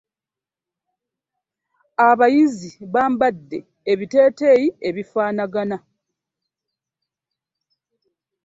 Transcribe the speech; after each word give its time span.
Abayizi 2.07 2.69
bambadde 2.93 3.59
ebiteteeyi 3.91 4.67
ebifanagana. 4.87 5.77